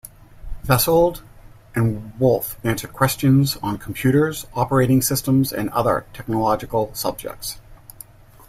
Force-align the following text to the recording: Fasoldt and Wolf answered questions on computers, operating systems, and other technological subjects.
Fasoldt 0.63 1.21
and 1.75 2.19
Wolf 2.19 2.57
answered 2.63 2.91
questions 2.91 3.57
on 3.61 3.77
computers, 3.77 4.47
operating 4.55 4.99
systems, 4.99 5.53
and 5.53 5.69
other 5.69 6.07
technological 6.11 6.91
subjects. 6.95 7.59